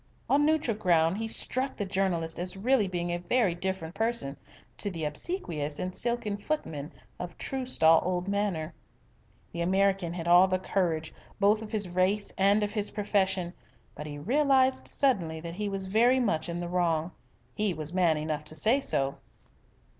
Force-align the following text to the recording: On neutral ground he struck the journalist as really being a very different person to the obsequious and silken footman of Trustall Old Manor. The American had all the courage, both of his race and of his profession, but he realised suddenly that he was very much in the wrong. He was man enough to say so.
On 0.27 0.43
neutral 0.47 0.75
ground 0.75 1.19
he 1.19 1.27
struck 1.27 1.77
the 1.77 1.85
journalist 1.85 2.39
as 2.39 2.57
really 2.57 2.87
being 2.87 3.11
a 3.11 3.19
very 3.19 3.53
different 3.53 3.93
person 3.93 4.35
to 4.77 4.89
the 4.89 5.05
obsequious 5.05 5.77
and 5.77 5.93
silken 5.93 6.37
footman 6.37 6.91
of 7.19 7.37
Trustall 7.37 7.99
Old 8.03 8.27
Manor. 8.27 8.73
The 9.51 9.61
American 9.61 10.11
had 10.13 10.27
all 10.27 10.47
the 10.47 10.57
courage, 10.57 11.13
both 11.39 11.61
of 11.61 11.71
his 11.71 11.87
race 11.87 12.33
and 12.35 12.63
of 12.63 12.71
his 12.71 12.89
profession, 12.89 13.53
but 13.93 14.07
he 14.07 14.17
realised 14.17 14.87
suddenly 14.87 15.39
that 15.39 15.53
he 15.53 15.69
was 15.69 15.85
very 15.85 16.19
much 16.19 16.49
in 16.49 16.61
the 16.61 16.67
wrong. 16.67 17.11
He 17.53 17.71
was 17.71 17.93
man 17.93 18.17
enough 18.17 18.43
to 18.45 18.55
say 18.55 18.81
so. 18.81 19.19